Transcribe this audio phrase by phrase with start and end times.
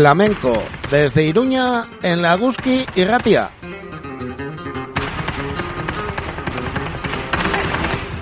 [0.00, 0.54] Flamenco,
[0.90, 3.50] desde Iruña, en Laguski y Ratia.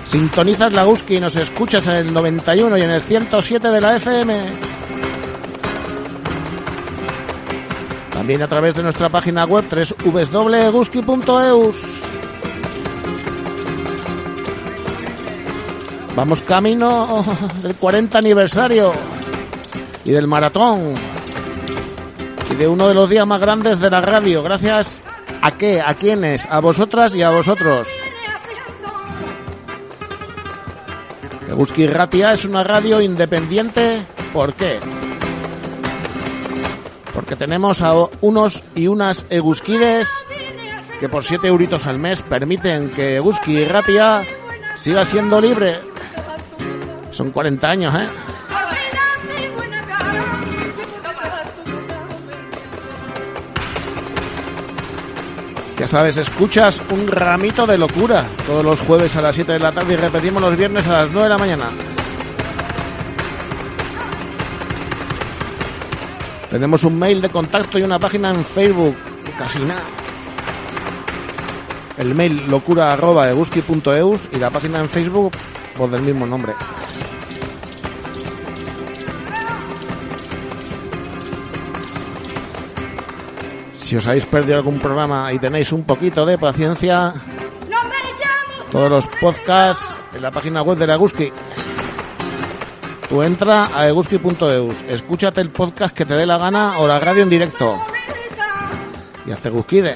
[0.03, 4.45] Sintonizas Laguski y nos escuchas en el 91 y en el 107 de la FM.
[8.11, 9.63] También a través de nuestra página web
[10.03, 11.77] www.guski.eus.
[16.13, 17.23] Vamos camino
[17.63, 18.91] del 40 aniversario
[20.03, 20.95] y del maratón
[22.59, 24.43] de uno de los días más grandes de la radio.
[24.43, 25.01] Gracias
[25.41, 27.87] a qué, a quiénes, a vosotras y a vosotros.
[31.47, 34.05] Eguski Ratia es una radio independiente.
[34.33, 34.77] ¿Por qué?
[37.13, 40.09] Porque tenemos a unos y unas Eguskides
[40.99, 44.21] que por 7 euritos al mes permiten que Eguski Ratia
[44.75, 45.79] siga siendo libre.
[47.11, 48.28] Son 40 años, ¿eh?
[55.79, 59.71] Ya sabes, escuchas un ramito de locura todos los jueves a las 7 de la
[59.71, 61.69] tarde y repetimos los viernes a las 9 de la mañana.
[66.51, 68.93] Tenemos un mail de contacto y una página en Facebook.
[69.37, 69.83] Casi nada.
[71.97, 72.97] El mail locura
[74.33, 75.31] y la página en Facebook
[75.77, 76.55] pues del mismo nombre.
[83.89, 87.11] Si os habéis perdido algún programa y tenéis un poquito de paciencia,
[88.71, 91.33] todos los podcasts en la página web de la Eguski.
[93.09, 97.23] Tú entra a eguski.eus, escúchate el podcast que te dé la gana o la radio
[97.23, 97.79] en directo.
[99.25, 99.95] Y hazte Guskide.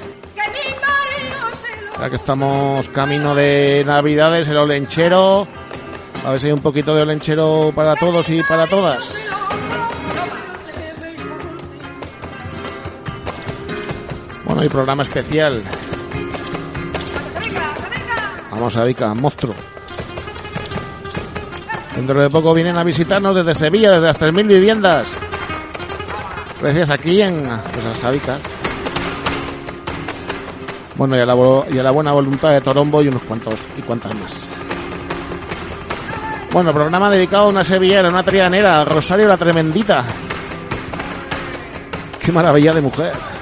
[1.95, 5.47] Ahora que estamos camino de Navidades, el olenchero.
[6.25, 9.22] A ver si hay un poquito de olenchero para todos y para todas.
[14.53, 15.63] Bueno, hay programa especial.
[18.51, 19.55] Vamos a Vica, monstruo.
[21.95, 25.07] Dentro de poco vienen a visitarnos desde Sevilla, desde las 3.000 viviendas.
[26.61, 28.43] Gracias aquí en pues, las Sabicas.
[30.97, 31.33] Bueno, y a, la,
[31.91, 34.51] buena voluntad de Torombo y unos cuantos y cuantas más.
[36.51, 40.05] Bueno, programa dedicado a una sevillera, una trianera, Rosario la Tremendita.
[42.23, 43.32] Qué maravilla de mujer.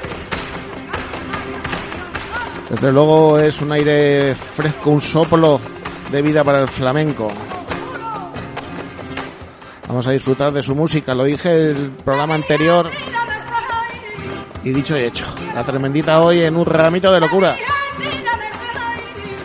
[2.72, 5.60] Desde luego es un aire fresco, un soplo
[6.10, 7.28] de vida para el flamenco.
[9.90, 12.90] Vamos a disfrutar de su música, lo dije el programa anterior
[14.64, 15.26] y dicho y hecho.
[15.54, 17.58] La tremendita hoy en un ramito de locura.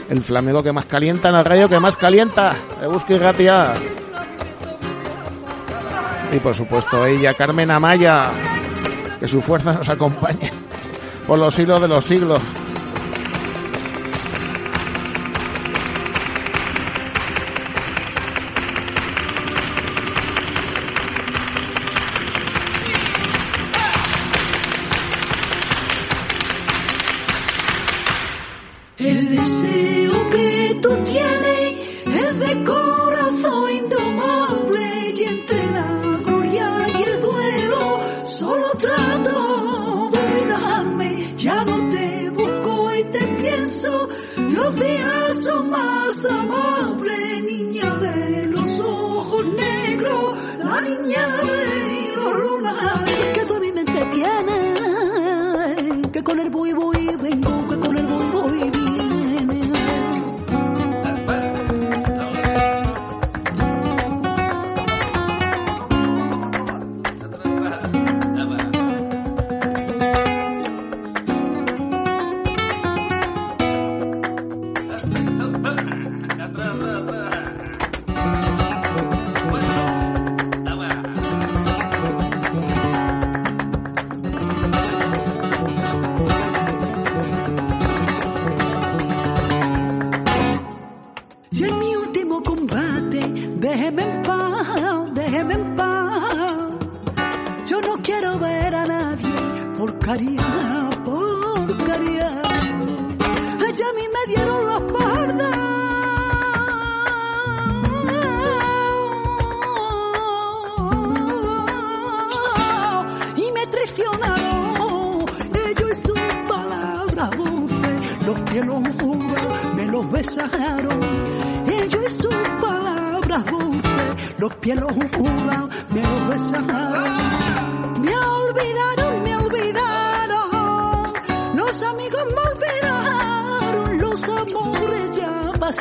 [0.09, 2.55] El flamenco que más calienta en el rayo que más calienta.
[2.81, 3.75] De busca y Ratia.
[6.33, 8.31] Y por supuesto ella, Carmen Amaya.
[9.19, 10.53] Que su fuerza nos acompañe
[11.27, 12.41] por los siglos de los siglos.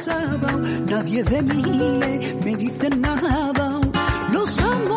[0.05, 0.85] Ya pasaron.
[0.85, 1.63] Nadie de mí
[2.43, 3.79] me, dice nada.
[4.31, 4.94] Los amores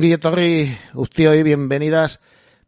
[0.00, 2.20] Ongi etorri guztioi, bienvenidas,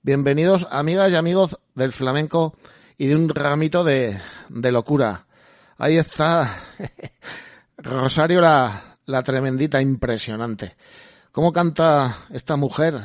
[0.03, 2.59] bienvenidos amigas y amigos del flamenco
[2.99, 4.21] y de un ramito de,
[4.51, 5.25] de locura.
[5.79, 6.55] Ahí está
[7.79, 10.77] Rosario la, la tremendita, impresionante.
[11.33, 13.01] ¿Cómo canta esta mujer?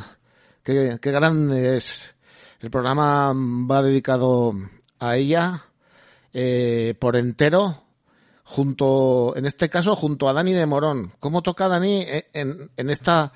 [0.62, 2.13] Qué, grande es.
[2.59, 4.53] El programa va dedicado
[5.00, 5.68] a ella
[6.33, 7.81] eh, por entero,
[8.44, 11.13] junto, en este caso, junto a Dani de Morón.
[11.21, 13.31] ¿Cómo toca Dani en, en esta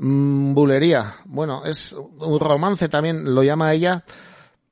[0.00, 1.16] bulería?
[1.26, 4.04] Bueno, es un romance también, lo llama ella,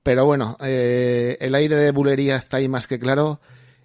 [0.03, 3.41] pero bueno, eh, el aire de bulería está ahí más que claro.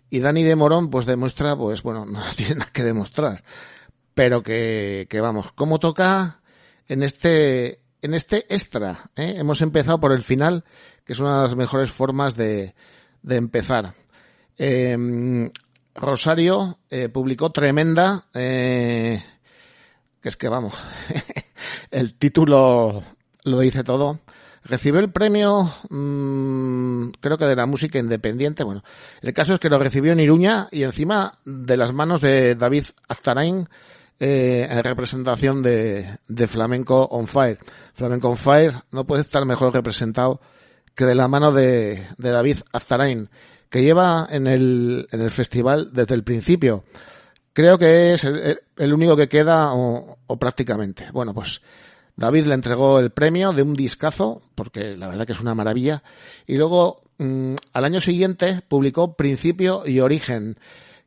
[0.10, 3.44] Y Dani de Morón, pues demuestra, pues bueno, no tiene nada que demostrar.
[4.14, 6.40] Pero que, que vamos, ¿cómo toca
[6.88, 9.10] en este, en este extra?
[9.16, 9.36] eh?
[9.38, 10.64] Hemos empezado por el final,
[11.04, 12.76] que es una de las mejores formas de,
[13.22, 13.94] de empezar.
[14.58, 15.50] Eh,
[15.96, 16.80] Rosario
[17.12, 19.24] publicó Tremenda, eh,
[20.24, 20.74] que es que vamos,
[21.92, 23.04] el título
[23.44, 24.22] lo dice todo.
[24.64, 28.64] Recibió el premio, mmm, creo que de la música independiente.
[28.64, 28.86] Bueno,
[29.22, 32.86] el caso es que lo recibió en Iruña y encima de las manos de David
[33.10, 33.68] Aztarain,
[34.18, 37.60] eh, en representación de, de Flamenco on Fire.
[37.94, 40.40] Flamenco on Fire no puede estar mejor representado
[40.96, 43.30] que de la mano de, de David Aztarain,
[43.70, 46.86] que lleva en el, en el festival desde el principio.
[47.54, 51.12] Creo que es el, el único que queda o, o prácticamente.
[51.12, 51.62] Bueno, pues
[52.16, 56.04] David le entregó el premio de un discazo, porque la verdad que es una maravilla,
[56.46, 60.58] y luego mmm, al año siguiente publicó Principio y Origen,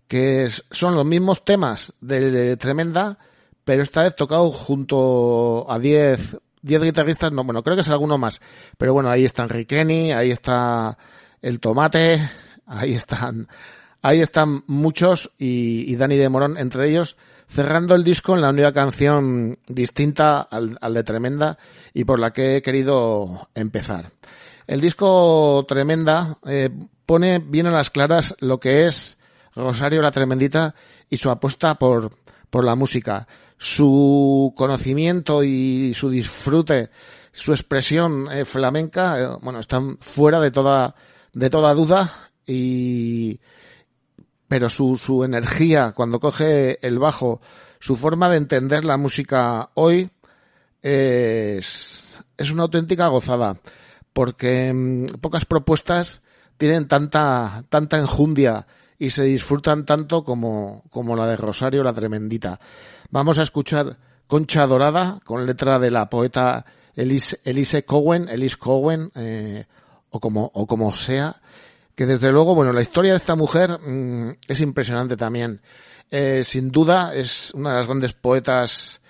[0.08, 3.18] que son los mismos temas de, de, Tremenda,
[3.64, 8.18] pero esta vez tocado junto a 10 10 guitarristas, no, bueno, creo que es alguno
[8.18, 8.40] más,
[8.76, 10.98] pero bueno, ahí está Enriqueni, ahí está
[11.40, 12.28] el Tomate,
[12.66, 13.46] ahí están
[14.06, 17.16] Ahí están muchos y, Dani de Morón entre ellos,
[17.48, 21.58] cerrando el disco en la única canción distinta al, de Tremenda
[21.92, 24.12] y por la que he querido empezar.
[24.68, 26.70] El disco Tremenda eh,
[27.04, 29.18] pone bien a las claras lo que es
[29.56, 30.76] Rosario la Tremendita
[31.10, 32.12] y su apuesta por,
[32.48, 33.26] por la música.
[33.58, 36.90] Su conocimiento y su disfrute,
[37.32, 40.94] su expresión eh, flamenca, eh, bueno, están fuera de toda,
[41.32, 43.40] de toda duda y,
[44.48, 47.40] pero su, su energía cuando coge el bajo,
[47.78, 50.10] su forma de entender la música hoy
[50.82, 53.58] es, es una auténtica gozada,
[54.12, 56.22] porque mm, pocas propuestas
[56.56, 58.66] tienen tanta, tanta enjundia
[58.98, 62.60] y se disfrutan tanto como, como la de Rosario la Tremendita.
[63.10, 69.10] Vamos a escuchar Concha Dorada con letra de la poeta Elise, Elise Cowen, Elise Cowen,
[69.14, 69.66] eh,
[70.10, 71.40] o como, o como sea,
[71.96, 75.60] que desde luego, bueno, la historia de esta mujer mm, es impresionante también.
[76.10, 79.00] Eh, sin duda es una de las grandes poetas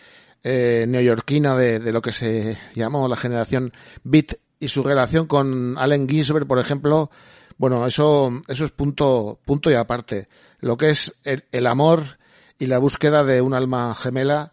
[0.43, 5.76] eh, neoyorquina de, de, lo que se llamó la generación Beat y su relación con
[5.76, 7.11] Allen Ginsberg, por ejemplo,
[7.59, 10.28] bueno, eso, eso es punto, punto y aparte.
[10.61, 12.19] Lo que es el, amor
[12.59, 14.52] y la búsqueda de un alma gemela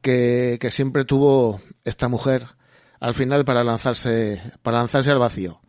[0.00, 2.46] que, que, siempre tuvo esta mujer
[3.00, 5.60] al final para lanzarse, para lanzarse al vacío.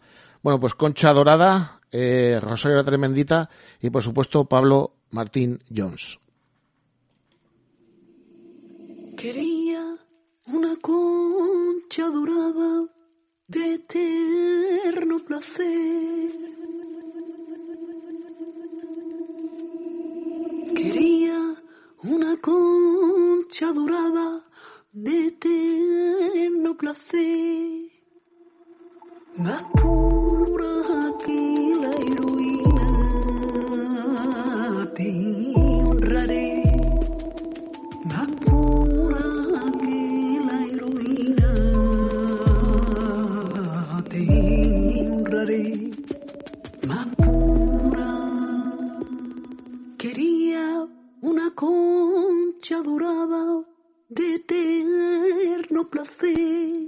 [0.41, 3.49] Bueno, pues Concha Dorada, eh, Rosario Tremendita
[3.81, 6.19] y por supuesto Pablo Martín Jones.
[9.17, 9.95] Quería
[10.47, 12.87] una concha dorada
[13.47, 16.45] de eterno placer
[20.75, 21.55] Quería
[22.03, 24.45] una concha dorada
[24.91, 27.91] de eterno placer,
[29.37, 29.63] más
[34.95, 36.63] te honraré,
[38.05, 39.25] más pura
[39.81, 41.51] que la heroína,
[44.09, 44.19] te
[45.05, 45.91] honraré,
[46.87, 47.07] más
[49.97, 50.87] Quería
[51.21, 53.65] una concha dorada
[54.09, 56.84] de eterno placer.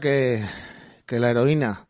[0.00, 0.44] Que,
[1.08, 1.86] la heroína.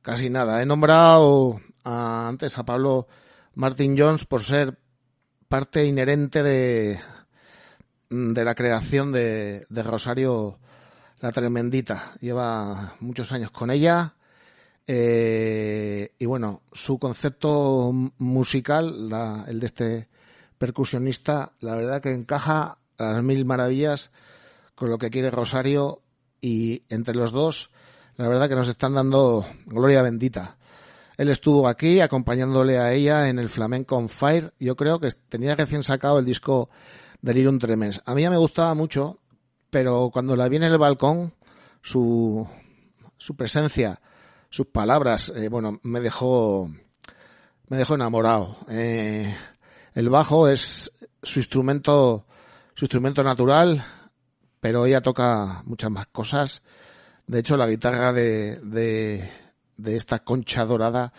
[0.00, 0.62] casi nada.
[0.62, 3.08] He nombrado antes a Pablo
[3.54, 4.78] Martin Jones por ser
[5.48, 7.00] parte inherente de,
[8.10, 10.60] de la creación de, Rosario
[11.18, 12.12] la Tremendita.
[12.20, 14.14] Lleva muchos años con ella.
[14.86, 20.08] Eh, y bueno, su concepto musical, el de este
[20.58, 24.10] percusionista, la verdad que encaja a las mil maravillas
[24.76, 26.02] con lo que quiere Rosario
[26.40, 27.70] y entre los dos,
[28.16, 30.56] la verdad que nos están dando gloria bendita.
[31.16, 34.54] Él estuvo aquí acompañándole a ella en el Flamenco on Fire.
[34.58, 36.70] Yo creo que tenía recién sacado el disco
[37.20, 38.00] Delirium Tremens.
[38.06, 39.18] A mí ya me gustaba mucho,
[39.68, 41.34] pero cuando la vi en el balcón,
[41.82, 42.48] su,
[43.18, 44.00] su presencia,
[44.48, 46.70] sus palabras, eh, bueno, me dejó,
[47.68, 48.56] me dejó enamorado.
[48.68, 49.34] Eh,
[49.94, 50.90] el bajo es
[51.22, 52.24] su instrumento,
[52.74, 53.84] su instrumento natural,
[54.60, 56.62] pero ella toca muchas más cosas.
[57.26, 59.28] De hecho, la guitarra de, de,
[59.76, 61.12] de esta concha dorada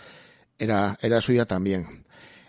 [0.58, 2.06] era, era suya también.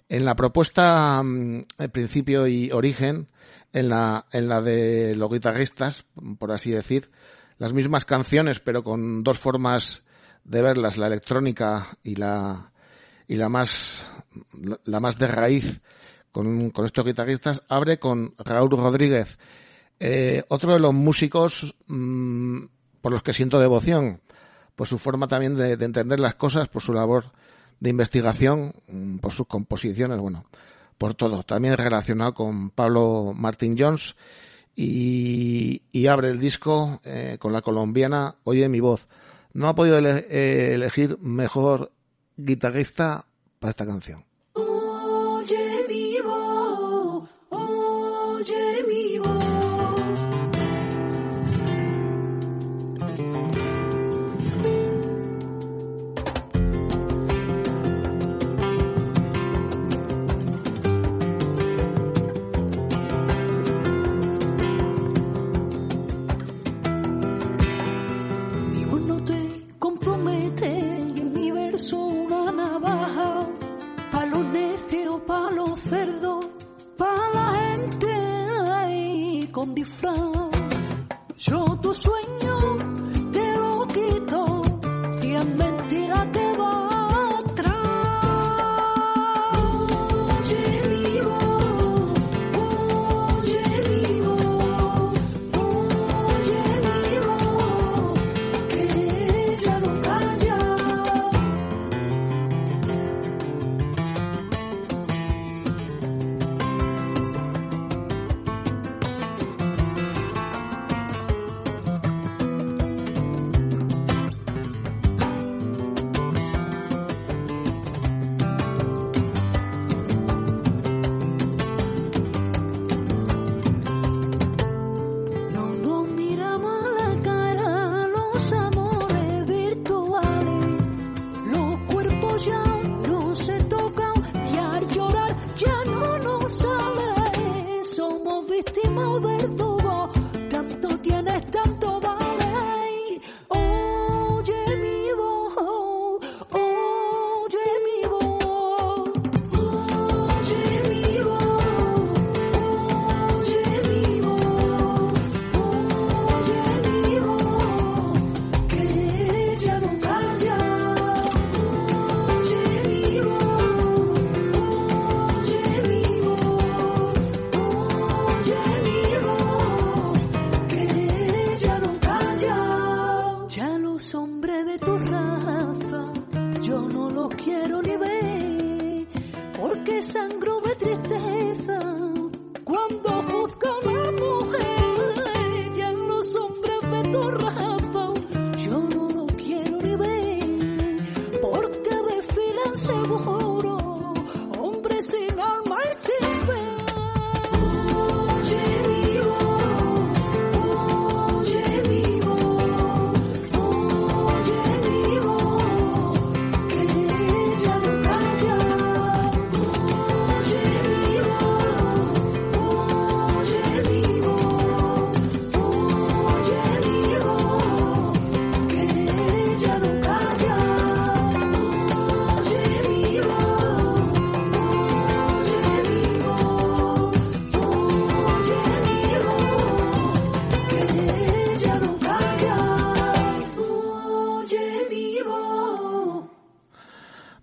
[0.09, 3.29] En la propuesta, mm, el principio y origen,
[3.73, 6.05] en la, en la de los guitarristas,
[6.39, 7.11] por así decir,
[7.59, 10.03] las mismas canciones, pero con dos formas
[10.45, 12.73] de verlas, la electrónica y la,
[13.27, 14.05] y la más,
[14.85, 15.81] la más de raíz
[16.33, 19.39] con, con estos guitarristas, abre con Raúl Rodríguez,
[20.05, 22.65] eh, otro de los músicos mm,
[23.01, 24.21] por los que siento devoción
[24.75, 27.27] por su forma también de, entender las cosas, por su labor
[27.79, 30.45] de investigación, mm, por sus composiciones, bueno,
[30.99, 31.45] por todo.
[31.45, 34.17] También relacionado con Pablo Martin Jones
[34.75, 39.07] y, abre el disco eh, con la colombiana Oye mi voz.
[39.53, 41.93] No ha podido eh, elegir mejor
[42.37, 43.27] guitarrista
[43.61, 44.25] para esta canción.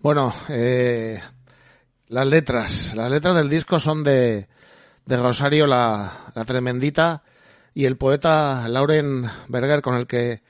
[0.09, 1.21] Bueno, eh,
[2.07, 2.95] las letras.
[2.95, 4.47] Las letras del disco son de,
[5.05, 7.21] de Rosario la, Tremendita
[7.75, 10.41] y el poeta Lauren Berger, con el que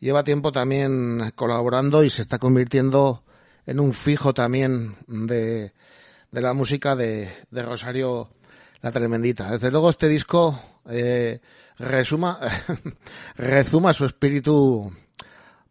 [0.00, 3.24] lleva tiempo también colaborando y se está convirtiendo
[3.64, 5.72] en un fijo también de,
[6.30, 8.28] de la música de, de Rosario
[8.82, 9.50] la Tremendita.
[9.50, 11.40] Desde luego este disco eh,
[11.78, 12.38] resuma,
[13.94, 14.92] su espíritu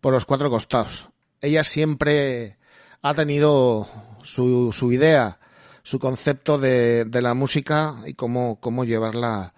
[0.02, 1.10] por los cuatro costados.
[1.42, 2.58] Ella siempre
[3.08, 3.88] ha tenido
[4.24, 5.38] su, su idea,
[5.84, 9.54] su concepto de, de la música y cómo, cómo llevarla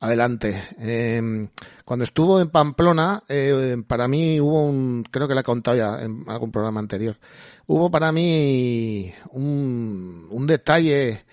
[0.00, 0.60] adelante.
[0.80, 1.48] Eh,
[1.84, 6.02] cuando estuvo en Pamplona, eh, para mí hubo un, creo que la he contado ya
[6.02, 7.16] en algún programa anterior,
[7.68, 11.24] hubo para mí un, un detalle,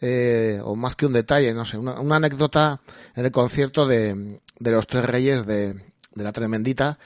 [0.00, 2.80] eh, o más que un detalle, no sé, una, una anécdota
[3.16, 7.00] en el concierto de, de los Tres Reyes de, de la Tremendita,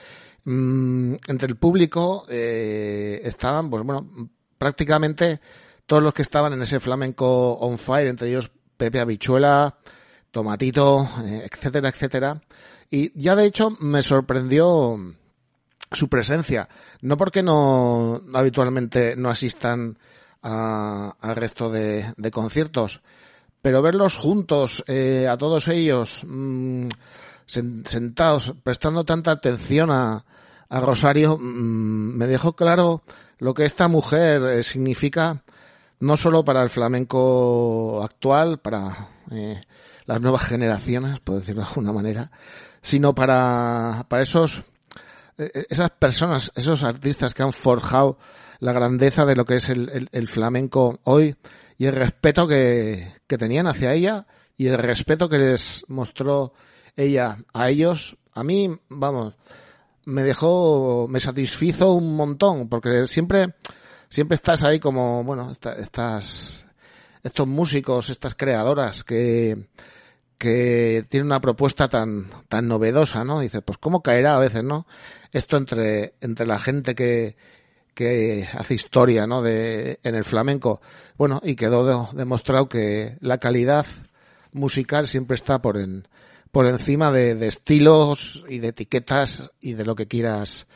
[0.50, 5.42] Mm, entre el público eh, estaban, pues bueno, prácticamente
[5.84, 9.76] todos los que estaban en ese flamenco on fire, entre ellos Pepe Habichuela,
[10.30, 12.40] Tomatito, eh, etcétera, etcétera.
[12.90, 14.96] Y ya de hecho me sorprendió
[15.92, 16.66] su presencia,
[17.02, 19.98] no porque no habitualmente no asistan
[20.40, 23.02] al resto de, conciertos,
[23.60, 26.88] pero verlos juntos, eh, a todos ellos, mmm,
[27.44, 30.24] sentados, prestando tanta atención a,
[30.68, 33.02] a Rosario, mm, me dejó claro
[33.38, 35.42] lo que esta mujer eh, significa
[36.00, 39.60] no solo para el flamenco actual, para eh,
[40.06, 42.30] las nuevas generaciones, por decirlo de alguna manera,
[42.80, 44.62] sino para, para esos,
[45.38, 48.18] eh, esas personas, esos artistas que han forjado
[48.60, 51.36] la grandeza de lo que es el, el, flamenco hoy
[51.78, 54.26] y el respeto que, que tenían hacia ella
[54.56, 56.52] y el respeto que les mostró
[56.96, 58.16] ella a ellos.
[58.34, 59.36] A mí, vamos,
[60.08, 63.54] me dejó, me satisfizo un montón, porque siempre,
[64.08, 66.64] siempre estás ahí como, bueno, estas,
[67.22, 69.68] estos músicos, estas creadoras que,
[70.38, 73.40] que tienen una propuesta tan, tan novedosa, ¿no?
[73.40, 74.86] Dices, pues cómo caerá a veces, ¿no?
[75.30, 77.36] Esto entre, entre la gente que,
[77.92, 79.42] que hace historia, ¿no?
[79.42, 80.80] De, en el flamenco.
[81.18, 83.84] Bueno, y quedó demostrado que la calidad
[84.52, 86.08] musical siempre está por en,
[86.58, 90.66] por encima de, de, estilos y de etiquetas y de lo que quieras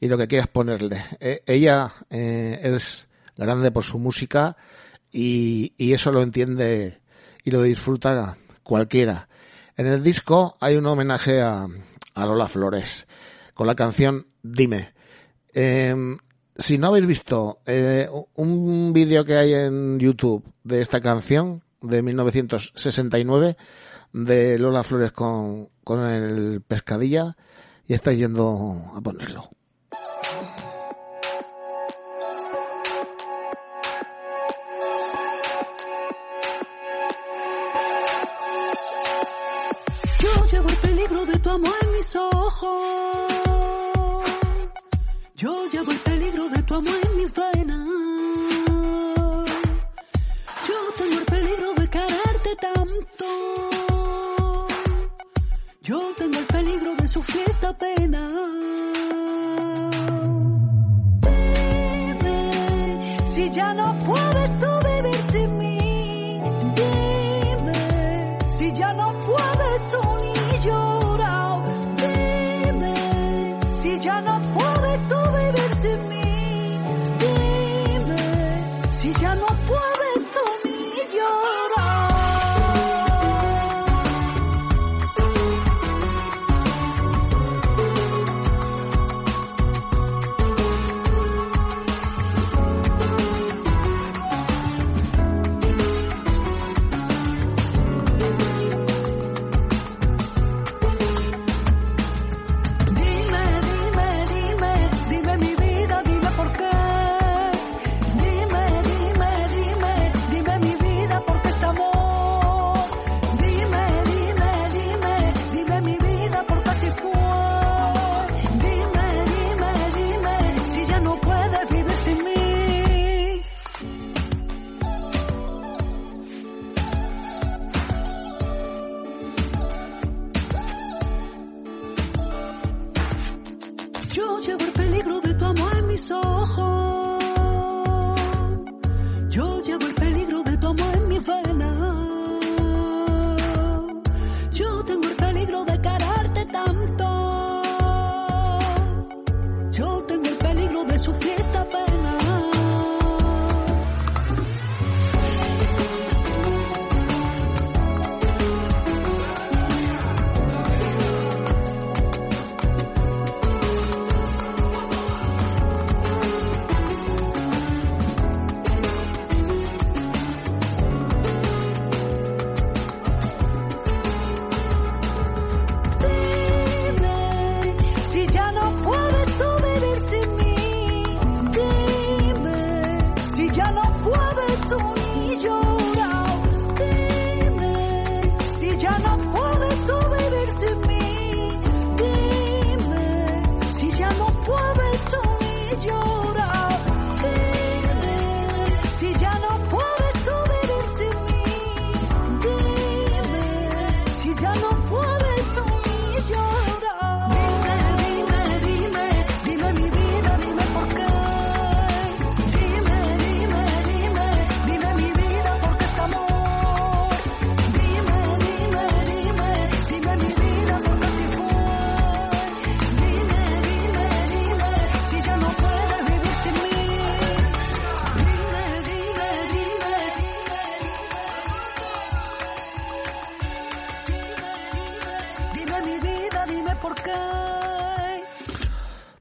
[0.00, 1.04] y lo que quieras ponerle.
[1.20, 4.56] E, ella eh, es grande por su música
[5.12, 7.02] y, y, eso lo entiende
[7.44, 9.28] y lo disfruta cualquiera.
[9.76, 11.68] En el disco hay un homenaje a,
[12.16, 13.06] Lola Flores
[13.52, 14.94] con la canción Dime.
[15.52, 16.16] Eh,
[16.56, 22.02] si no habéis visto eh, un vídeo que hay en YouTube de esta canción de
[22.02, 23.58] 1969,
[24.12, 27.36] de Lola Flores con, con el pescadilla
[27.86, 29.50] y está yendo a ponerlo.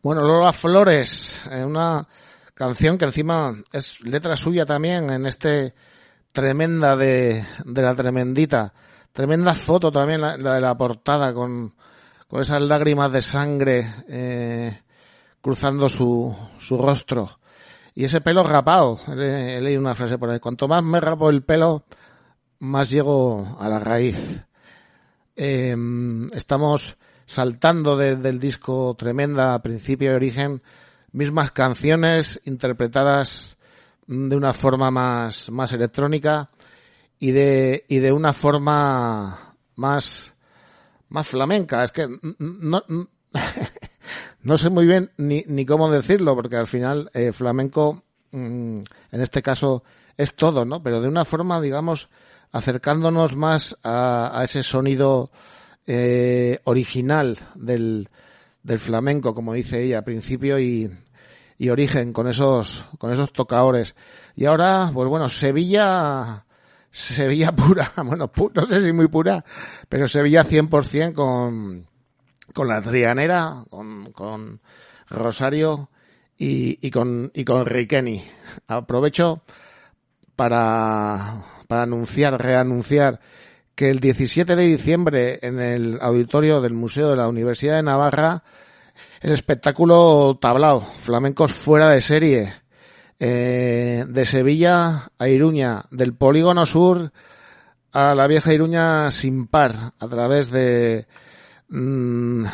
[0.05, 2.07] Bueno, Lola Flores, eh, una
[2.53, 5.73] canción que encima es letra suya también en este
[6.31, 8.71] tremenda de, de la tremendita.
[9.11, 11.73] Tremenda foto también la, de la portada con,
[12.27, 14.79] con esas lágrimas de sangre eh,
[15.41, 17.39] cruzando su, su rostro.
[17.95, 18.99] Y ese pelo rapado.
[19.07, 20.39] He, leído una frase por ahí.
[20.39, 21.83] Cuanto más me rapo el pelo,
[22.59, 24.43] más llego a la raíz.
[25.35, 25.75] Eh,
[26.33, 30.61] estamos saltando desde el disco Tremenda, principio de origen,
[31.11, 33.57] mismas canciones interpretadas
[34.07, 36.49] de una forma más, más electrónica
[37.19, 40.33] y de, y de una forma más,
[41.09, 41.83] más flamenca.
[41.83, 42.07] Es que
[42.37, 42.83] no,
[44.43, 48.79] no sé muy bien ni, ni cómo decirlo, porque al final eh, flamenco, mm,
[49.11, 49.83] en este caso,
[50.17, 50.83] es todo, ¿no?
[50.83, 52.09] Pero de una forma, digamos,
[52.51, 55.31] acercándonos más a, a ese sonido
[55.87, 58.09] eh, original del,
[58.63, 60.89] del flamenco, como dice ella, principio y,
[61.57, 63.95] y origen, con esos, con esos tocadores.
[64.35, 66.45] Y ahora, pues bueno, Sevilla,
[66.91, 69.43] Sevilla pura, bueno, no sé si muy pura,
[69.87, 71.87] pero Sevilla 100% con,
[72.53, 74.61] con la Trianera, con, con
[75.09, 75.89] Rosario
[76.37, 78.23] y, y con, y con Riqueni.
[78.67, 79.43] Aprovecho
[80.35, 83.19] para, para anunciar, reanunciar
[83.75, 88.43] que el 17 de diciembre en el auditorio del Museo de la Universidad de Navarra
[89.21, 92.53] el espectáculo tablao, flamencos fuera de serie,
[93.19, 97.11] eh, de Sevilla a Iruña, del Polígono Sur
[97.91, 101.07] a la vieja Iruña sin par, a través de,
[101.69, 102.45] mm,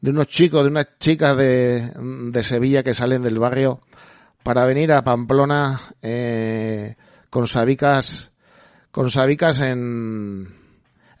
[0.00, 3.80] de unos chicos, de unas chicas de, de Sevilla que salen del barrio
[4.42, 6.96] para venir a Pamplona eh,
[7.30, 8.30] con sabicas
[8.90, 10.48] con Sabicas en,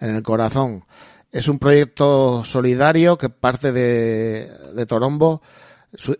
[0.00, 0.84] en el corazón.
[1.30, 5.42] Es un proyecto solidario que parte de, de Torombo.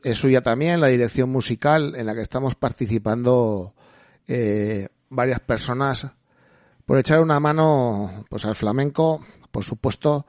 [0.03, 3.75] Es suya también la dirección musical en la que estamos participando
[4.27, 6.07] eh, varias personas
[6.87, 10.27] por echar una mano pues al flamenco, por supuesto,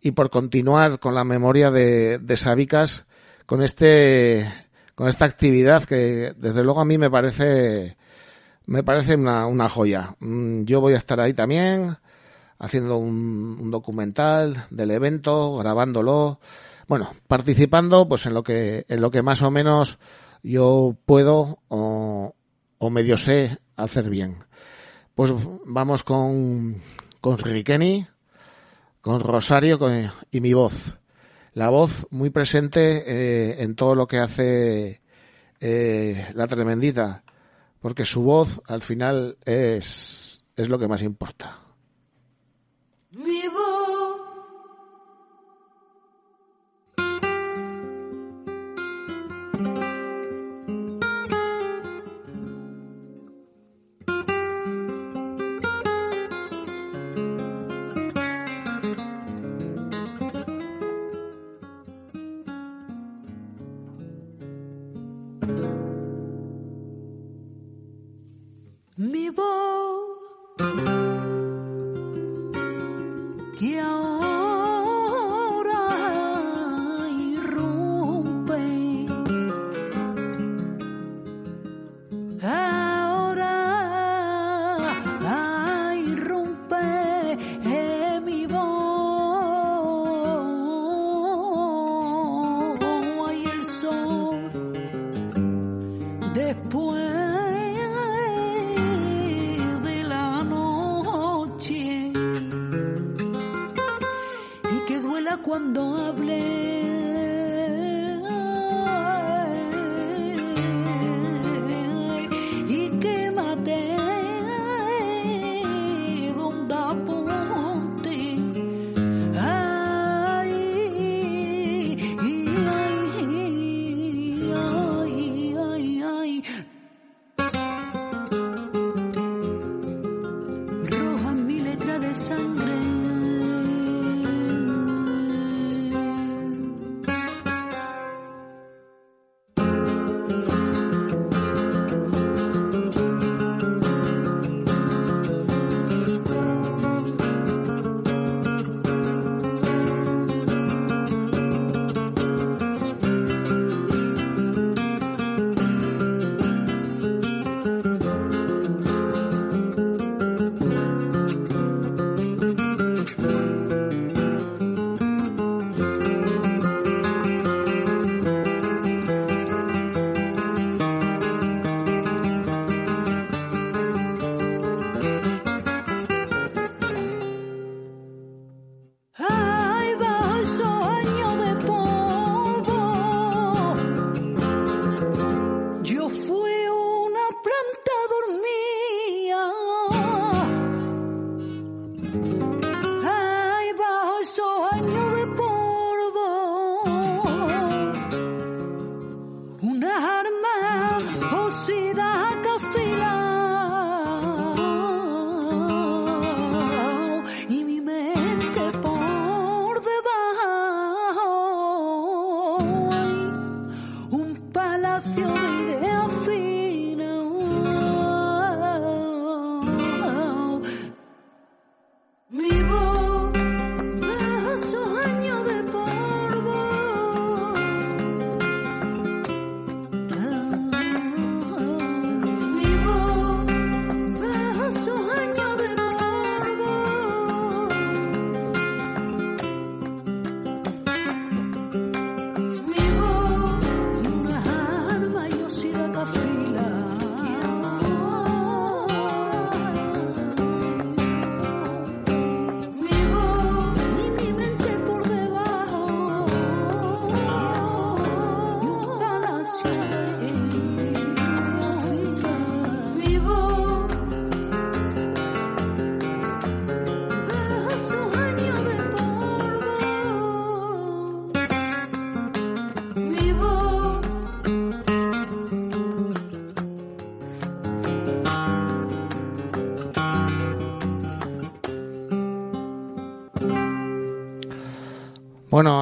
[0.00, 3.06] y por continuar con la memoria de, de Sabicas
[3.44, 4.46] con este
[4.94, 7.96] con esta actividad que desde luego a mí me parece
[8.66, 10.16] me parece una, una joya.
[10.20, 11.96] Mm, yo voy a estar ahí también,
[12.58, 16.40] haciendo un, un, documental del evento, grabándolo,
[16.88, 19.98] bueno, participando pues en lo que, en lo que más o menos
[20.42, 22.34] yo puedo o,
[22.78, 24.44] o medio sé hacer bien.
[25.14, 25.32] Pues
[25.64, 26.82] vamos con,
[27.20, 27.38] con
[29.00, 30.94] con Rosario con, y mi voz.
[31.54, 35.00] La voz muy presente eh, en todo lo que hace
[35.60, 37.24] eh, la tremendita
[37.86, 41.56] porque su voz al final es, es lo que más importa.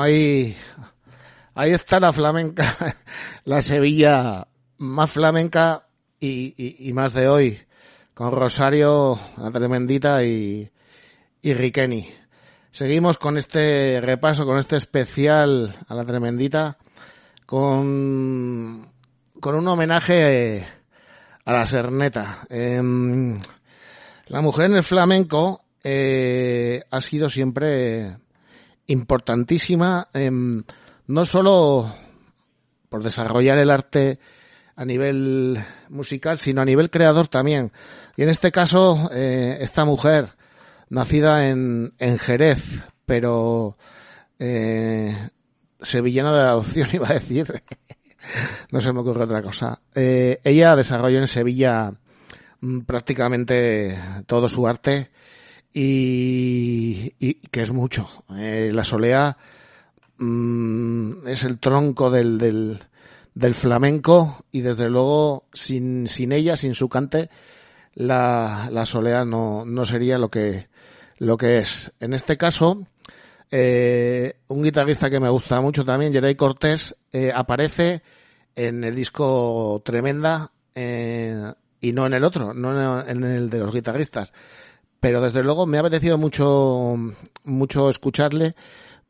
[0.04, 0.56] Ahí,
[1.54, 2.76] ahí está la flamenca,
[3.44, 4.46] la Sevilla
[4.78, 5.86] más flamenca
[6.20, 7.60] y, más de hoy,
[8.14, 10.70] con Rosario, la tremendita y,
[11.42, 12.08] y Riqueni.
[12.70, 16.78] Seguimos con este repaso, con este especial a la tremendita,
[17.46, 18.88] con,
[19.40, 20.66] con un homenaje
[21.44, 22.46] a la Serneta.
[22.48, 23.36] Em,
[24.26, 28.16] la mujer en el flamenco eh, ha sido siempre
[28.86, 30.64] importantísima, em,
[31.06, 31.94] no solo
[32.88, 34.18] por desarrollar el arte
[34.76, 37.72] a nivel musical, sino a nivel creador también.
[38.16, 40.30] Y en este caso, eh, esta mujer,
[40.88, 42.62] nacida en, en Jerez,
[43.06, 43.76] pero
[44.38, 45.30] eh,
[45.80, 47.62] sevillana de adopción, iba a decir.
[48.70, 49.80] no se me ocurre otra cosa.
[49.94, 51.92] Eh, ella desarrolló en Sevilla
[52.60, 55.10] mm, prácticamente todo su arte
[55.74, 58.08] y, que es mucho.
[58.36, 59.36] Eh, la solea
[60.18, 62.78] mm, es el tronco del, del,
[63.34, 67.28] del, flamenco y desde luego sin, sin ella, sin su cante,
[67.94, 70.68] la, la solea no, no sería lo que,
[71.18, 71.92] lo que es.
[71.98, 72.86] En este caso,
[73.50, 78.02] eh, un guitarrista que me gusta mucho también, Jeray Cortés, eh, aparece
[78.54, 83.72] en el disco Tremenda eh, y no en el otro, no en el de los
[83.72, 84.32] guitarristas
[85.04, 86.96] pero desde luego me ha apetecido mucho,
[87.44, 88.54] mucho escucharle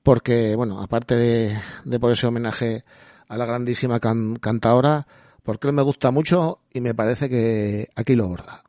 [0.02, 2.82] porque, bueno, aparte de, de por ese homenaje
[3.28, 5.06] a la grandísima cantadora,
[5.44, 8.64] porque él me gusta mucho y me parece que aquí lo borda.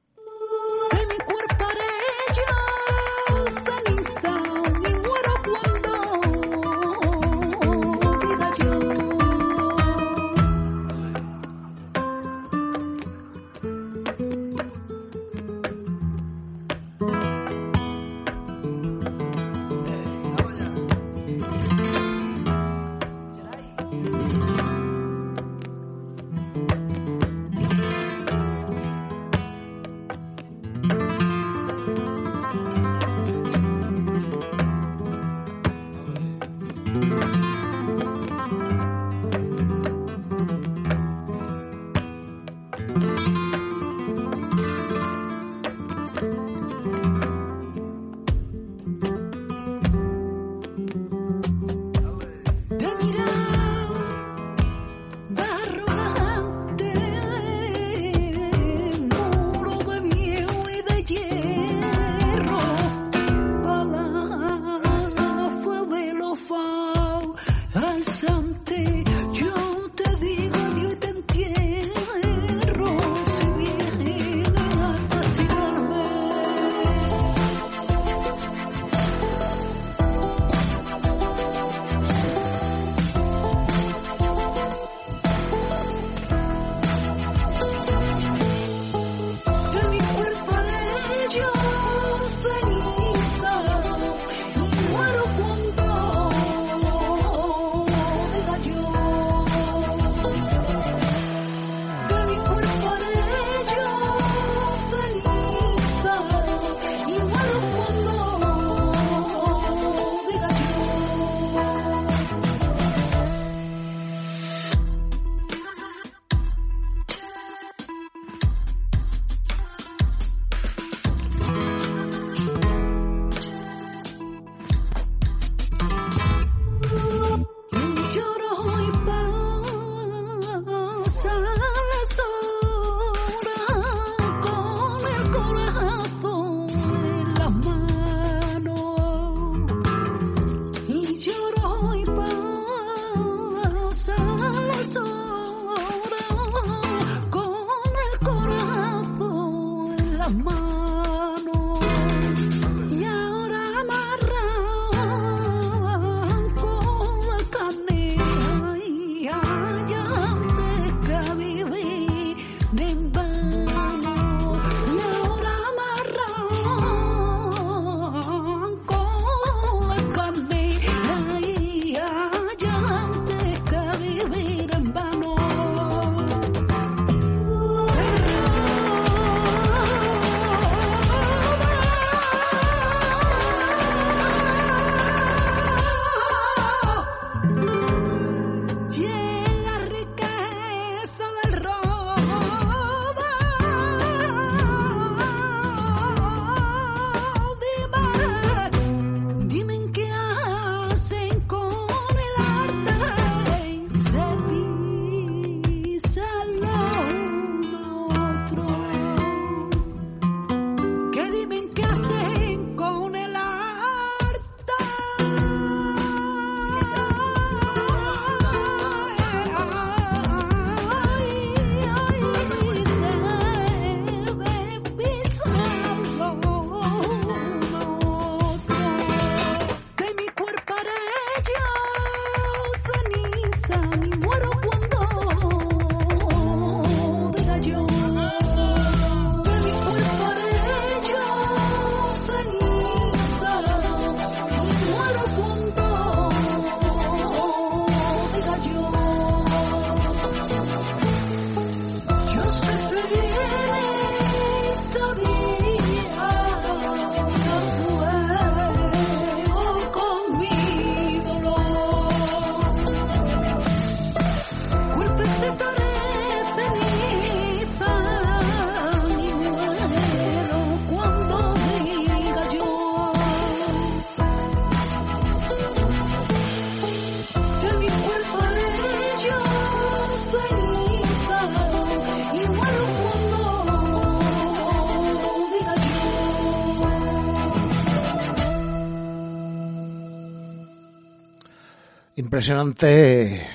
[292.35, 293.47] Impresionante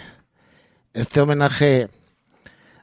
[0.95, 1.91] este homenaje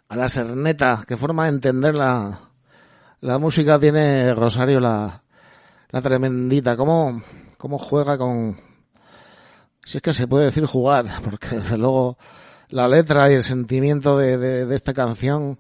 [0.08, 2.38] a la serneta, que forma de entender la,
[3.22, 5.24] la música tiene Rosario la,
[5.90, 6.78] la tremendita.
[6.78, 7.24] ¿Cómo,
[7.58, 8.62] ¿Cómo juega con...
[9.86, 12.20] Si es que se puede decir jugar, porque desde luego
[12.70, 15.58] la letra y el sentimiento de, de, esta canción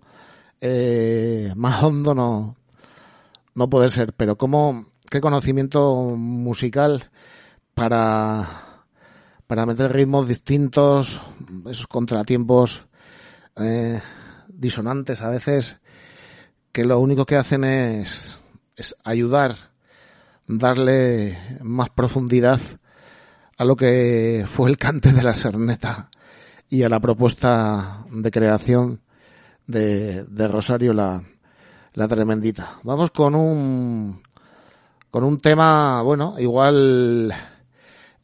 [0.62, 2.58] eh, más hondo no,
[3.56, 7.10] no puede ser, pero cómo, qué conocimiento musical
[7.74, 8.67] para
[9.48, 11.20] para meter ritmos distintos,
[11.70, 12.84] esos contratiempos
[13.56, 14.02] eh,
[14.48, 15.78] disonantes a veces,
[16.72, 18.38] que lo único que hacen es,
[18.76, 19.56] es ayudar,
[20.46, 22.60] darle más profundidad
[23.58, 26.10] a lo que fue el cante de la serneta
[26.70, 29.02] y a la propuesta de creación
[29.66, 31.24] de, de Rosario la,
[31.94, 32.80] la tremendita.
[32.84, 34.22] Vamos con un
[35.10, 37.34] con un tema, bueno, igual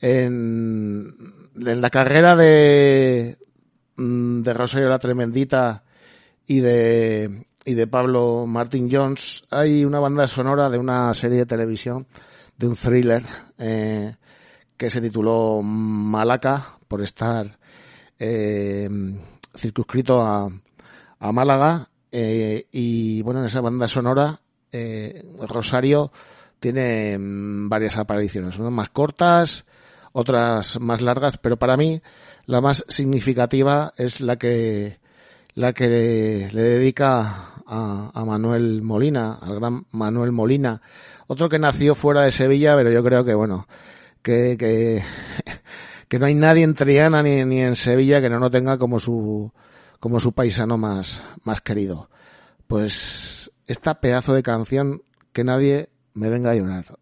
[0.04, 1.16] en,
[1.56, 3.38] la carrera de,
[3.96, 5.84] mm, de Rosario la Tremendita
[6.46, 11.46] y de, y de Pablo Martin Jones hay una banda sonora de una serie de
[11.46, 12.06] televisión,
[12.58, 13.24] de un thriller,
[13.58, 14.14] eh,
[14.76, 17.48] que se tituló Malaca, por estar
[18.20, 18.90] eh,
[19.56, 20.50] circunscrito a,
[21.20, 21.88] a Málaga.
[22.12, 24.40] Eh, y bueno, en esa banda sonora,
[25.48, 26.12] Rosario
[26.60, 29.66] tiene mm, varias apariciones, unas más cortas,
[30.14, 32.02] otras más largas, pero para mí
[32.46, 35.00] la más significativa es la que
[35.56, 40.82] la que le, dedica a, Manuel Molina, al gran Manuel Molina,
[41.28, 43.68] otro que nació fuera de Sevilla, pero yo creo que bueno,
[44.22, 45.04] que, que,
[46.08, 49.00] que no hay nadie en Triana ni, ni en Sevilla que no lo tenga como
[49.00, 49.52] su
[50.00, 52.10] como su paisano más, más querido.
[52.68, 55.02] Pues esta pedazo de canción
[55.32, 56.98] que nadie me venga a llorar.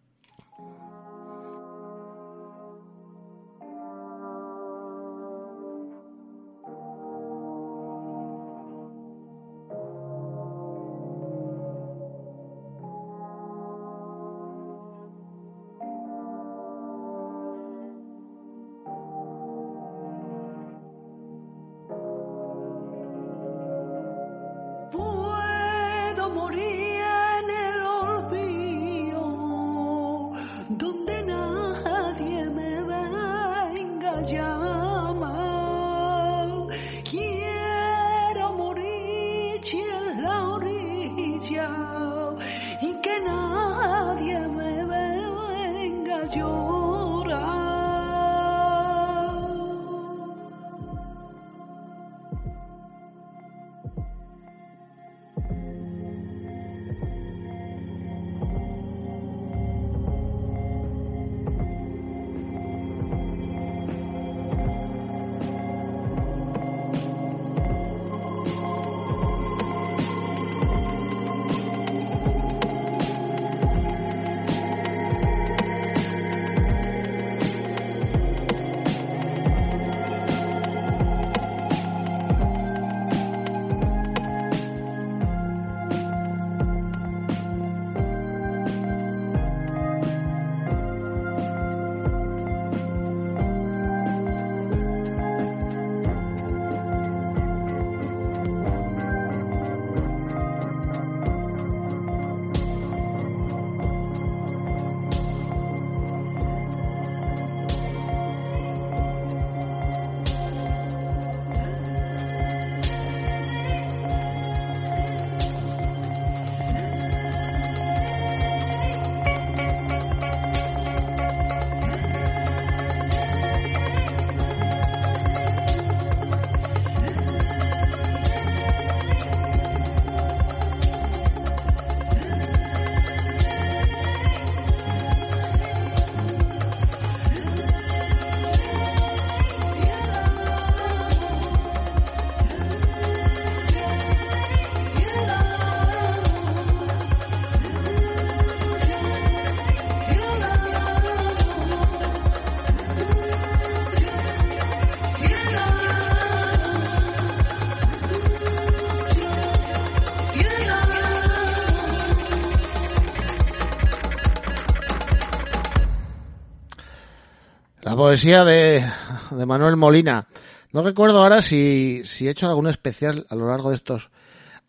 [168.01, 168.83] Poesía de,
[169.29, 170.27] de, Manuel Molina.
[170.71, 174.09] No recuerdo ahora si, he hecho algún especial a lo largo de estos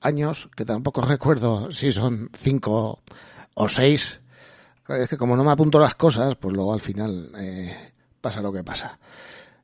[0.03, 3.01] años, que tampoco recuerdo si son cinco
[3.55, 4.21] o seis.
[4.87, 8.53] Es que como no me apunto las cosas, pues luego al final eh, pasa lo
[8.53, 8.99] que pasa.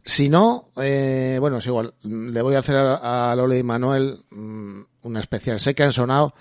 [0.03, 1.93] Si no, eh, bueno, es igual.
[2.05, 5.61] Le voy a hacer a, a y Manuel mm, una especial.
[5.61, 6.33] Sé que han sonado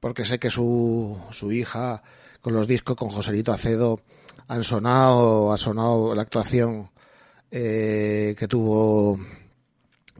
[0.00, 2.02] porque sé que su, su hija
[2.40, 4.00] con los discos con Joselito Acedo
[4.52, 6.90] han sonado, ha sonado la actuación
[7.50, 9.18] eh, que tuvo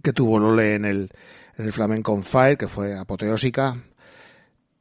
[0.03, 1.11] que tuvo Lole en el,
[1.59, 3.76] en el Flamenco on Fire, que fue apoteósica.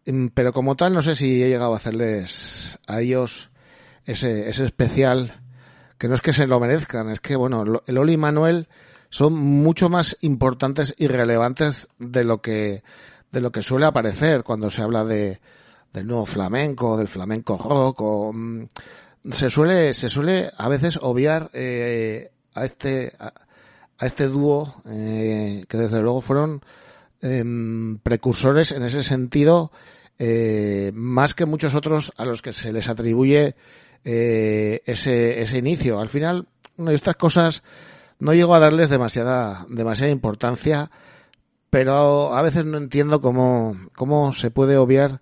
[0.06, 3.52] Mm, pero como tal, no sé si he llegado a hacerles a ellos
[4.06, 5.42] ese, ese especial
[5.98, 8.70] que no es que se lo merezcan, es que, bueno, el y Manuel
[9.10, 12.84] son mucho más importantes y relevantes de lo que,
[13.32, 15.42] de lo que suele aparecer cuando se habla de,
[15.92, 18.66] del nuevo flamenco, del flamenco rock, o, mm,
[19.30, 23.34] se suele, se suele a veces obviar eh, a este, a,
[24.06, 26.62] este dúo eh, que desde luego fueron
[27.22, 27.44] eh,
[28.02, 29.72] precursores en ese sentido,
[30.18, 33.56] eh, más que muchos otros a los que se les atribuye
[34.04, 36.00] eh, ese, ese inicio.
[36.00, 36.48] Al final,
[36.78, 37.64] de estas cosas
[38.20, 40.90] no llego a darles demasiada, demasiada importancia,
[41.70, 45.22] pero a veces no entiendo cómo, cómo se puede obviar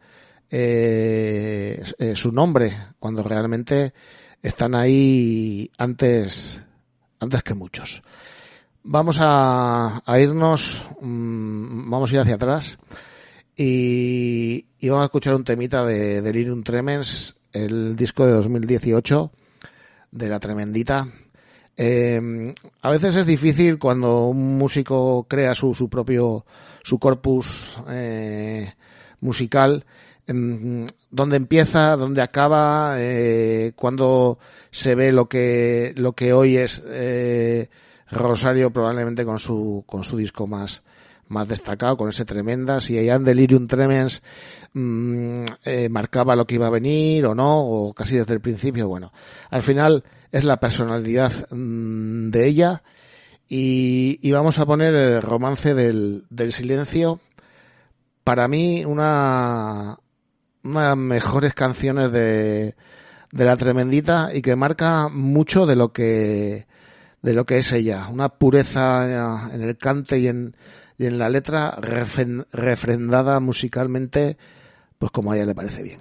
[0.50, 3.94] eh, eh, su nombre cuando realmente
[4.42, 6.60] están ahí antes,
[7.20, 8.02] antes que muchos.
[8.84, 12.78] Vamos a, a irnos, mmm, vamos a ir hacia atrás
[13.56, 19.32] y, y, vamos a escuchar un temita de Delirium Tremens el disco de 2018
[20.12, 21.08] de La Tremendita.
[21.82, 26.46] Eh, a veces es difícil cuando un músico crea su, su propio,
[26.84, 28.74] su corpus eh,
[29.22, 29.86] musical,
[30.30, 34.38] dónde empieza, dónde acaba, eh, cuando
[34.72, 37.70] se ve lo que, lo que hoy es eh,
[38.12, 40.84] Rosario probablemente con su, con su disco más,
[41.28, 44.22] más destacado, con ese tremenda, si en Delirium Tremens
[44.74, 48.88] mmm, eh, marcaba lo que iba a venir o no, o casi desde el principio,
[48.88, 49.12] bueno,
[49.50, 52.84] al final es la personalidad mmm, de ella
[53.48, 57.20] y, y, vamos a poner el romance del, del silencio,
[58.24, 59.98] para mí una,
[60.64, 62.76] las mejores canciones de,
[63.32, 66.68] de la tremendita y que marca mucho de lo que
[67.22, 70.56] de lo que es ella, una pureza en el cante y en,
[70.98, 74.38] y en la letra refrendada musicalmente,
[74.98, 76.00] pues como a ella le parece bien.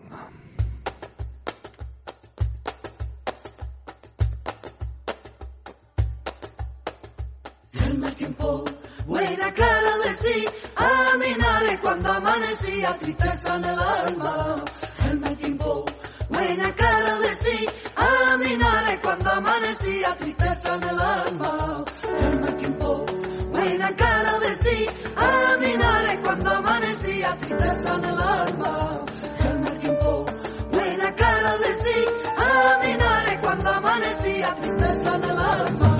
[12.98, 14.64] Tristeza en el alma.
[15.10, 15.84] El mal tiempo,
[16.28, 17.66] buena cara de sí,
[17.96, 21.84] aminaré cuando amanecía, tristeza en el alma.
[22.30, 23.06] El mal tiempo,
[23.50, 24.86] buena cara de sí,
[25.16, 29.04] aminaré cuando amanecía, tristeza en el alma.
[29.50, 30.26] El mal tiempo,
[30.72, 32.04] buena cara de sí,
[32.36, 35.97] aminaré cuando amanecía, tristeza en el alma.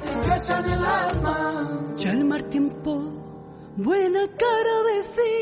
[0.00, 1.94] Tristeza en el alma.
[1.96, 2.92] Ya el mar tiempo,
[3.76, 5.34] buena cara de sí,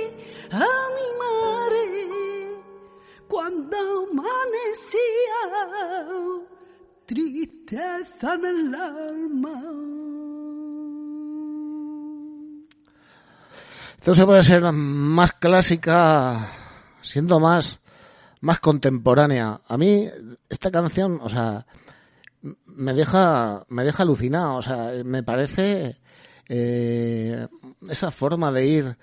[0.52, 1.98] a mi madre
[3.28, 3.76] cuando
[4.10, 5.40] amanecía,
[7.06, 9.62] tristeza en el alma.
[13.96, 16.50] Esto se puede ser más clásica,
[17.02, 17.80] siendo más,
[18.40, 19.60] más contemporánea.
[19.68, 20.08] A mí,
[20.48, 21.66] esta canción, o sea,
[22.66, 24.56] me deja, me deja alucinado.
[24.56, 25.98] O sea, me parece
[26.48, 27.46] eh,
[27.88, 28.96] esa forma de ir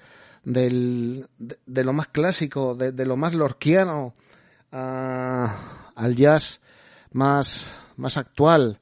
[0.44, 4.14] del, de, lo más clásico, de, lo más lorquiano
[4.72, 6.60] a- al jazz
[7.12, 8.80] más, más actual,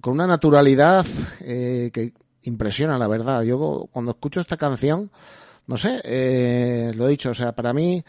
[0.00, 1.04] con una naturalidad
[1.40, 2.12] eh, que
[2.42, 3.42] impresiona, la verdad.
[3.42, 5.10] Yo cuando escucho esta canción,
[5.66, 8.04] no sé, eh, lo he dicho, o sea, para mí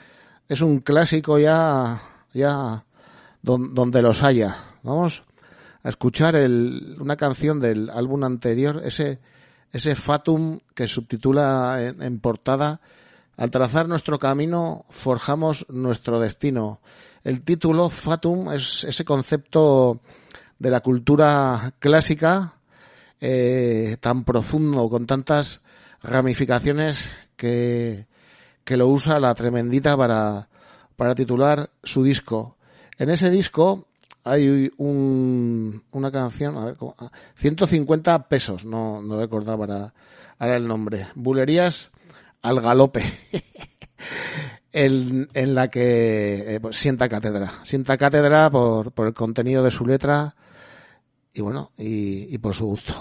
[0.48, 2.00] es un clásico ya,
[2.34, 2.86] ya
[3.42, 4.56] don- donde los haya.
[4.84, 5.24] Vamos
[5.90, 9.20] escuchar el, una canción del álbum anterior, ese,
[9.72, 12.80] ese Fatum que subtitula en, en portada
[13.38, 16.82] Al trazar nuestro camino, forjamos nuestro destino.
[17.24, 20.02] El título Fatum es ese concepto
[20.60, 22.56] de la cultura clásica
[23.20, 25.62] eh, tan profundo, con tantas
[26.02, 28.08] ramificaciones que,
[28.64, 30.50] que lo usa la tremendita para,
[30.96, 32.58] para titular su disco.
[32.98, 33.87] En ese disco
[34.30, 36.96] hay un, una canción, a ver, ¿cómo?
[36.98, 39.94] Ah, 150 pesos, no, no recordaba ahora,
[40.38, 41.08] ahora el nombre.
[41.16, 41.92] Bulerías
[42.42, 43.04] al galope.
[44.72, 47.52] en, en la que eh, pues, sienta cátedra.
[47.64, 50.36] Sienta cátedra por, por el contenido de su letra
[51.34, 52.94] y bueno, y por su gusto.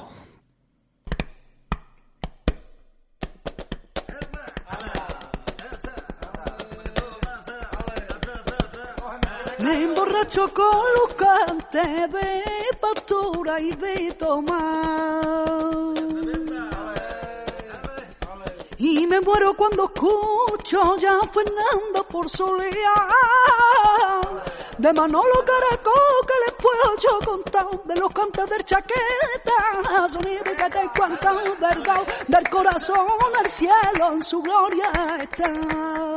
[11.16, 12.42] Cantes de
[12.80, 15.94] pastura y de tomar.
[18.78, 22.72] Y me muero cuando escucho ya Fernando por solear.
[24.78, 25.92] De Manolo Caracol
[26.26, 27.82] que les puedo yo contar.
[27.84, 30.08] De los cantos del chaqueta.
[30.08, 32.02] Sonido que te cuentan verdad.
[32.26, 33.06] Del corazón
[33.38, 36.15] al cielo en su gloria está.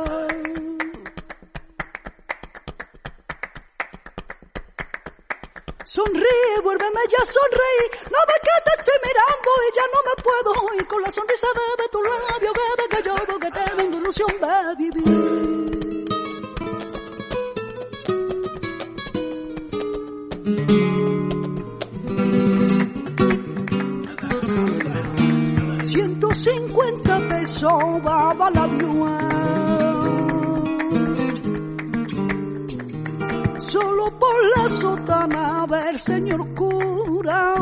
[6.00, 7.90] Sonríe, vuélveme ya a sonreír.
[8.14, 11.46] No me que te estoy mirando y ya no me puedo ir con la sonrisa
[11.76, 12.52] de, tu labio.
[12.58, 15.10] Bebe que yo porque tengo ilusión de vivir.
[25.84, 27.72] Ciento cincuenta pesos
[28.06, 29.29] va la viuda.
[36.00, 37.54] Señor cura.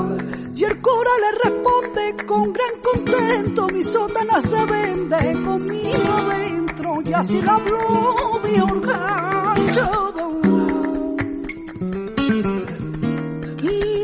[0.55, 7.13] Y el cura le responde con gran contento mi sotana se vende conmigo adentro y
[7.13, 10.09] así la habló mi organcho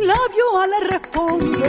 [0.06, 1.68] la vioa le responde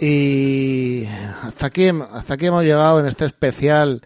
[0.00, 1.06] Y
[1.42, 4.00] hasta aquí, hasta aquí hemos llegado en este especial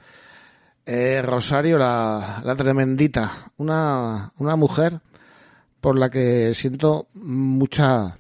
[0.87, 5.01] eh, Rosario, la, tremendita, una, una mujer
[5.83, 8.17] por la que siento mucha,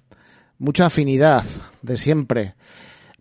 [0.58, 1.44] mucha afinidad
[1.80, 2.56] de siempre.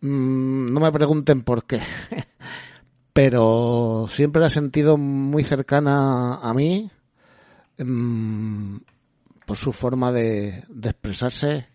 [0.02, 1.80] Mm, no me pregunten por qué,
[3.14, 6.92] pero siempre la he sentido muy cercana a mí
[7.78, 8.78] mm,
[9.46, 11.71] por su forma de expresarse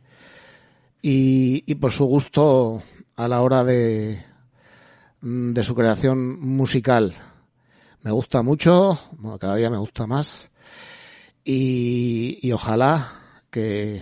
[1.08, 2.82] y, y, por su gusto
[3.14, 4.24] a la hora de,
[5.20, 7.14] de su creación musical.
[8.02, 8.98] Me gusta mucho,
[9.38, 10.50] cada día me gusta más
[11.44, 14.00] y, y ojalá que,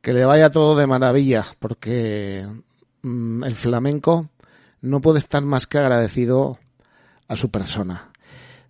[0.00, 2.48] que le vaya todo de maravilla porque
[3.02, 4.30] mm, el flamenco
[4.80, 6.58] no puede estar más que agradecido
[7.28, 8.12] a su persona.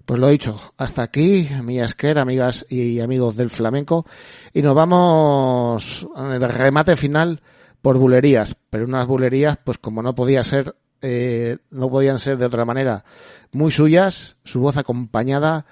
[0.06, 4.06] Pues lo dicho, hasta aquí, mi esquer, amigas y amigos del flamenco,
[4.52, 7.42] y nos vamos en el remate final
[7.82, 12.46] por bulerías, pero unas bulerías, pues como no podía ser, eh, no podían ser de
[12.46, 13.04] otra manera,
[13.50, 15.66] muy suyas, su voz acompañada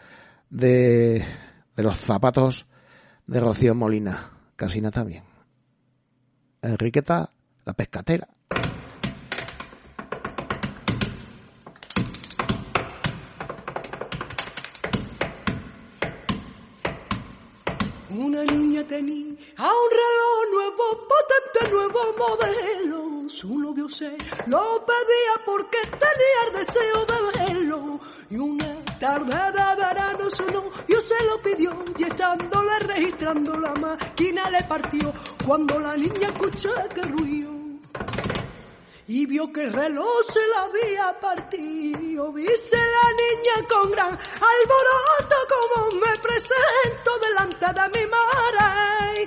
[0.50, 1.24] de,
[1.76, 2.66] de los zapatos
[3.28, 5.22] de Rocío Molina, Casina también.
[6.60, 7.30] Enriqueta,
[7.64, 8.26] la pescatera.
[24.46, 28.00] Lo pedía porque tenía el deseo de verlo.
[28.30, 34.50] Y una tarde de verano su novio se lo pidió y estándole registrando la máquina
[34.50, 35.12] le partió
[35.46, 37.52] cuando la niña escuchó que ruido
[39.06, 42.32] y vio que el reloj se la había partido.
[42.32, 48.58] Dice la niña con gran alboroto como me presento delante de mi madre.
[48.60, 49.26] Ay,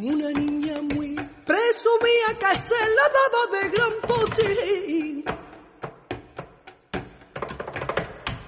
[0.00, 5.24] Una niña muy presumía que se la daba de gran potín.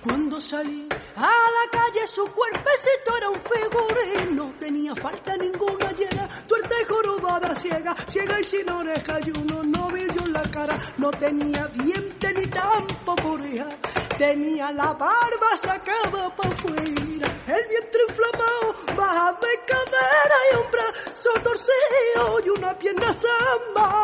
[0.01, 0.89] Cuando salí
[1.23, 6.85] a la calle su cuerpecito era un figurín, no tenía falta ninguna llena, tuerta y
[6.91, 9.19] jorobada ciega, ciega y sin oreja.
[9.27, 13.69] Y uno no vio la cara, no tenía diente ni tampoco oreja,
[14.17, 21.33] tenía la barba sacada para fuera, el vientre inflamado, baja de cadera y un brazo
[21.43, 24.01] torcido y una pierna zamba.